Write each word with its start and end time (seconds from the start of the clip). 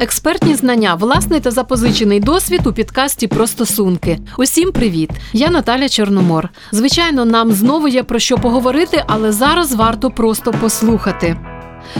Експертні 0.00 0.54
знання, 0.54 0.94
власний 0.94 1.40
та 1.40 1.50
запозичений 1.50 2.20
досвід 2.20 2.66
у 2.66 2.72
підкасті 2.72 3.26
про 3.26 3.46
стосунки. 3.46 4.18
Усім 4.38 4.72
привіт! 4.72 5.10
Я 5.32 5.50
Наталя 5.50 5.88
Чорномор. 5.88 6.48
Звичайно, 6.72 7.24
нам 7.24 7.52
знову 7.52 7.88
є 7.88 8.02
про 8.02 8.18
що 8.18 8.38
поговорити, 8.38 9.04
але 9.06 9.32
зараз 9.32 9.74
варто 9.74 10.10
просто 10.10 10.52
послухати. 10.52 11.36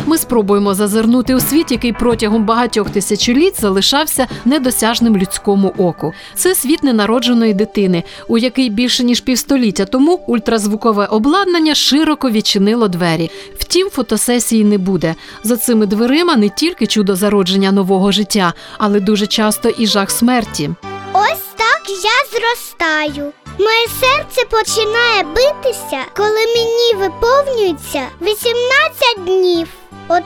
Ми 0.07 0.19
спробуємо 0.19 0.75
зазирнути 0.75 1.35
у 1.35 1.41
світ, 1.41 1.71
який 1.73 1.93
протягом 1.93 2.45
багатьох 2.45 2.91
тисячоліть 2.91 3.61
залишався 3.61 4.27
недосяжним 4.45 5.17
людському 5.17 5.75
оку. 5.79 6.13
Це 6.35 6.55
світ 6.55 6.83
ненародженої 6.83 7.55
дитини, 7.55 8.03
у 8.29 8.39
який 8.39 8.71
більше 8.71 9.05
ніж 9.05 9.21
півстоліття 9.21 9.85
тому 9.85 10.21
ультразвукове 10.27 11.07
обладнання 11.07 11.75
широко 11.75 12.31
відчинило 12.31 12.89
двері. 12.89 13.31
Втім, 13.59 13.91
фотосесії 13.91 14.65
не 14.65 14.79
буде. 14.79 15.15
За 15.43 15.57
цими 15.57 15.87
дверима 15.87 16.37
не 16.37 16.49
тільки 16.49 16.87
чудо 16.87 17.17
зародження 17.17 17.73
нового 17.73 18.13
життя, 18.13 18.55
але 18.79 19.01
дуже 19.01 19.27
часто 19.27 19.69
і 19.69 19.87
жах 19.87 20.11
смерті. 20.11 20.71
Ось 21.13 21.43
так 21.57 21.83
я 21.89 22.39
зростаю. 22.39 23.33
Моє 23.59 23.87
серце 24.01 24.45
починає 24.51 25.23
битися, 25.23 26.01
коли 26.17 26.31
мені 26.31 26.95
виповнюється 26.95 28.03
18 28.23 29.18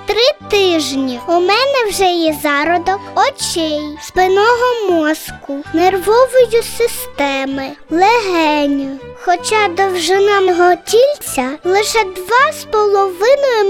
Три 0.06 0.48
тижні 0.50 1.20
у 1.28 1.32
мене 1.32 1.84
вже 1.88 2.04
є 2.04 2.36
зародок 2.42 3.00
очей, 3.16 3.98
спинного 4.02 4.90
мозку, 4.90 5.64
нервової 5.74 6.62
системи, 6.78 7.70
легеню. 7.90 8.98
Хоча 9.24 9.68
довжина 9.68 10.40
мого 10.40 10.74
тільця 10.84 11.50
лише 11.64 11.98
2,5 11.98 13.62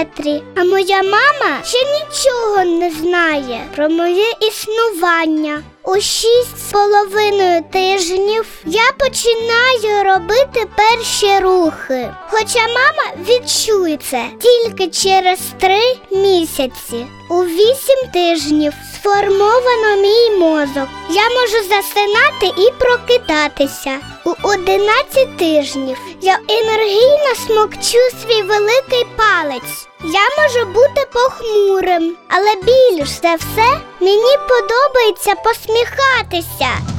міліметри, 0.00 0.42
а 0.56 0.64
моя 0.64 1.02
мама 1.02 1.64
ще 1.64 1.78
нічого 1.78 2.64
не 2.64 2.90
знає 2.90 3.66
про 3.76 3.88
моє 3.88 4.32
існування. 4.40 5.62
У 5.84 5.94
шість 5.94 6.68
з 6.68 6.72
половиною 6.72 7.62
тижнів 7.72 8.46
я 8.64 8.92
починаю 8.98 10.04
робити 10.04 10.66
перші 10.76 11.38
рухи. 11.38 12.14
Хоча 12.30 12.60
мама 12.60 13.24
відчує 13.28 13.96
це 13.96 14.24
тільки 14.40 14.88
через 14.88 15.38
три 15.60 15.80
місяці. 16.10 17.06
У 17.30 17.44
вісім 17.44 18.10
тижнів 18.12 18.72
сформовано 18.94 19.96
мій 20.02 20.30
мозок. 20.38 20.88
Я 21.10 21.22
можу 21.30 21.68
засинати 21.68 22.62
і 22.62 22.70
прокидатися. 22.78 23.98
У 24.24 24.30
11 24.42 25.36
тижнів 25.36 25.98
я 26.22 26.38
енергійно 26.48 27.34
смокчу 27.46 27.98
свій 28.22 28.42
великий 28.42 29.06
палець. 29.16 29.89
Я 30.04 30.20
можу 30.38 30.72
бути 30.72 31.06
похмурим, 31.12 32.16
але 32.28 32.54
більш 32.54 33.08
за 33.08 33.34
все 33.34 33.80
мені 34.00 34.36
подобається 34.48 35.34
посміхатися. 35.34 36.89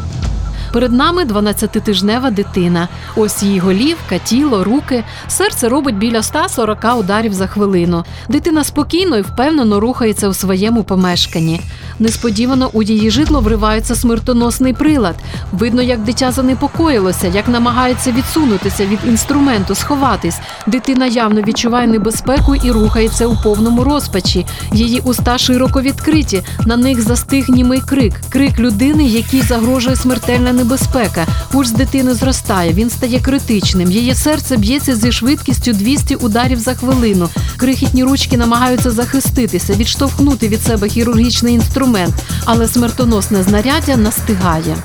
Перед 0.71 0.91
нами 0.91 1.23
12-тижнева 1.23 2.31
дитина. 2.31 2.87
Ось 3.15 3.43
її 3.43 3.59
голівка, 3.59 4.17
тіло, 4.17 4.63
руки. 4.63 5.03
Серце 5.27 5.69
робить 5.69 5.97
біля 5.97 6.23
140 6.23 6.77
ударів 6.99 7.33
за 7.33 7.47
хвилину. 7.47 8.03
Дитина 8.29 8.63
спокійно 8.63 9.17
і 9.17 9.21
впевнено 9.21 9.79
рухається 9.79 10.29
у 10.29 10.33
своєму 10.33 10.83
помешканні. 10.83 11.61
Несподівано 11.99 12.69
у 12.73 12.83
її 12.83 13.11
житло 13.11 13.41
вривається 13.41 13.95
смертоносний 13.95 14.73
прилад. 14.73 15.15
Видно, 15.51 15.81
як 15.81 15.99
дитя 16.03 16.31
занепокоїлося, 16.31 17.27
як 17.27 17.47
намагається 17.47 18.11
відсунутися 18.11 18.85
від 18.85 18.99
інструменту, 19.07 19.75
сховатись. 19.75 20.39
Дитина 20.67 21.05
явно 21.05 21.41
відчуває 21.41 21.87
небезпеку 21.87 22.55
і 22.55 22.71
рухається 22.71 23.27
у 23.27 23.35
повному 23.43 23.83
розпачі. 23.83 24.45
Її 24.73 24.99
уста 24.99 25.37
широко 25.37 25.81
відкриті. 25.81 26.43
На 26.65 26.77
них 26.77 27.01
застиг 27.01 27.49
німий 27.49 27.81
крик, 27.81 28.13
крик 28.29 28.59
людини, 28.59 29.03
якій 29.03 29.41
загрожує 29.41 29.95
смертельна 29.95 30.53
небезпека. 30.61 31.27
Пульс 31.51 31.71
дитини 31.71 32.13
зростає, 32.13 32.73
він 32.73 32.89
стає 32.89 33.19
критичним. 33.19 33.91
Її 33.91 34.15
серце 34.15 34.57
б'ється 34.57 34.95
зі 34.95 35.11
швидкістю 35.11 35.73
200 35.73 36.15
ударів 36.15 36.59
за 36.59 36.73
хвилину. 36.75 37.29
Крихітні 37.57 38.03
ручки 38.03 38.37
намагаються 38.37 38.91
захиститися, 38.91 39.73
відштовхнути 39.73 40.47
від 40.47 40.61
себе 40.61 40.89
хірургічний 40.89 41.53
інструмент, 41.53 42.13
але 42.45 42.67
смертоносне 42.67 43.43
знаряддя 43.43 43.97
настигає. 43.97 44.77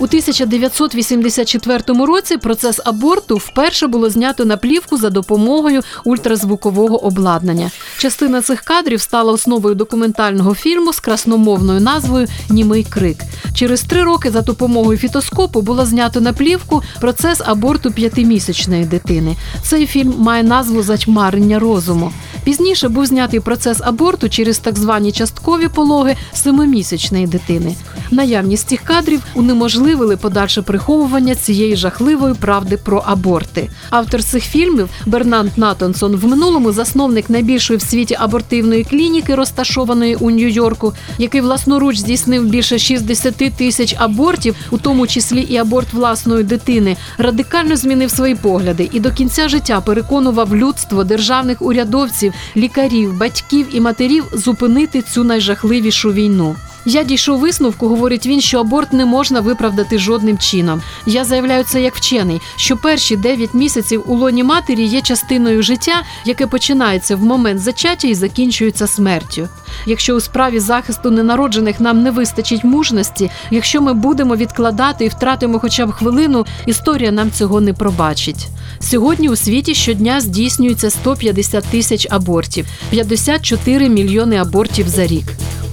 У 0.00 0.04
1984 0.04 1.82
році 2.06 2.36
процес 2.36 2.80
аборту 2.84 3.36
вперше 3.36 3.86
було 3.86 4.10
знято 4.10 4.44
на 4.44 4.56
плівку 4.56 4.96
за 4.96 5.10
допомогою 5.10 5.82
ультразвукового 6.04 7.04
обладнання. 7.04 7.70
Частина 7.98 8.42
цих 8.42 8.60
кадрів 8.60 9.00
стала 9.00 9.32
основою 9.32 9.74
документального 9.74 10.54
фільму 10.54 10.92
з 10.92 11.00
красномовною 11.00 11.80
назвою 11.80 12.26
Німий 12.50 12.84
крик. 12.84 13.16
Через 13.54 13.82
три 13.82 14.02
роки 14.02 14.30
за 14.30 14.40
допомогою 14.40 14.98
фітоскопу 14.98 15.62
було 15.62 15.86
знято 15.86 16.20
на 16.20 16.32
плівку 16.32 16.82
процес 17.00 17.40
аборту 17.44 17.90
п'ятимісячної 17.90 18.84
дитини. 18.84 19.36
Цей 19.62 19.86
фільм 19.86 20.14
має 20.18 20.42
назву 20.42 20.82
Затьмарення 20.82 21.58
розуму. 21.58 22.12
Пізніше 22.50 22.88
був 22.88 23.06
знятий 23.06 23.40
процес 23.40 23.80
аборту 23.84 24.28
через 24.28 24.58
так 24.58 24.78
звані 24.78 25.12
часткові 25.12 25.68
пологи 25.68 26.16
семимісячної 26.32 27.26
дитини. 27.26 27.74
Наявність 28.10 28.68
цих 28.68 28.80
кадрів 28.80 29.22
унеможливили 29.34 30.16
подальше 30.16 30.62
приховування 30.62 31.34
цієї 31.34 31.76
жахливої 31.76 32.34
правди 32.34 32.76
про 32.76 33.02
аборти. 33.06 33.70
Автор 33.90 34.22
цих 34.22 34.44
фільмів 34.44 34.88
Бернанд 35.06 35.50
Натонсон 35.56 36.16
в 36.16 36.26
минулому 36.26 36.72
засновник 36.72 37.30
найбільшої 37.30 37.76
в 37.78 37.82
світі 37.82 38.16
абортивної 38.20 38.84
клініки, 38.84 39.34
розташованої 39.34 40.14
у 40.14 40.30
Нью-Йорку, 40.30 40.92
який 41.18 41.40
власноруч 41.40 41.96
здійснив 41.98 42.44
більше 42.44 42.78
60 42.78 43.34
тисяч 43.56 43.94
абортів, 43.98 44.56
у 44.70 44.78
тому 44.78 45.06
числі 45.06 45.40
і 45.40 45.56
аборт 45.56 45.92
власної 45.92 46.44
дитини, 46.44 46.96
радикально 47.18 47.76
змінив 47.76 48.10
свої 48.10 48.34
погляди 48.34 48.90
і 48.92 49.00
до 49.00 49.12
кінця 49.12 49.48
життя 49.48 49.80
переконував 49.80 50.56
людство 50.56 51.04
державних 51.04 51.62
урядовців, 51.62 52.32
лікарів, 52.56 53.18
батьків 53.18 53.66
і 53.70 53.80
матерів 53.80 54.24
зупинити 54.32 55.02
цю 55.02 55.24
найжахливішу 55.24 56.12
війну. 56.12 56.56
Я 56.84 57.04
дійшов 57.04 57.38
висновку, 57.38 57.88
говорить 57.88 58.26
він, 58.26 58.40
що 58.40 58.60
аборт 58.60 58.92
не 58.92 59.06
можна 59.06 59.40
виправдати 59.40 59.98
жодним 59.98 60.38
чином. 60.38 60.82
Я 61.06 61.24
заявляю 61.24 61.64
це 61.64 61.82
як 61.82 61.96
вчений, 61.96 62.40
що 62.56 62.76
перші 62.76 63.16
9 63.16 63.54
місяців 63.54 64.02
у 64.06 64.14
лоні 64.14 64.44
матері 64.44 64.84
є 64.84 65.00
частиною 65.00 65.62
життя, 65.62 66.02
яке 66.24 66.46
починається 66.46 67.16
в 67.16 67.22
момент 67.22 67.60
зачаття 67.60 68.08
і 68.08 68.14
закінчується 68.14 68.86
смертю. 68.86 69.48
Якщо 69.86 70.14
у 70.14 70.20
справі 70.20 70.60
захисту 70.60 71.10
ненароджених 71.10 71.80
нам 71.80 72.02
не 72.02 72.10
вистачить 72.10 72.64
мужності, 72.64 73.30
якщо 73.50 73.80
ми 73.80 73.94
будемо 73.94 74.36
відкладати 74.36 75.04
і 75.04 75.08
втратимо 75.08 75.58
хоча 75.58 75.86
б 75.86 75.92
хвилину, 75.92 76.46
історія 76.66 77.10
нам 77.10 77.30
цього 77.30 77.60
не 77.60 77.72
пробачить. 77.72 78.48
Сьогодні 78.80 79.28
у 79.28 79.36
світі 79.36 79.74
щодня 79.74 80.20
здійснюється 80.20 80.90
150 80.90 81.64
тисяч 81.64 82.06
абортів, 82.10 82.66
54 82.90 83.88
мільйони 83.88 84.36
абортів 84.36 84.88
за 84.88 85.06
рік. 85.06 85.24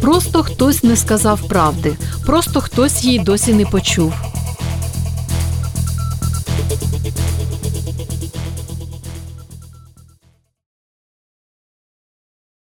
Просто 0.01 0.43
хтось 0.43 0.83
не 0.83 0.95
сказав 0.95 1.47
правди, 1.47 1.95
просто 2.25 2.61
хтось 2.61 3.03
її 3.03 3.19
досі 3.19 3.53
не 3.53 3.65
почув. 3.65 4.13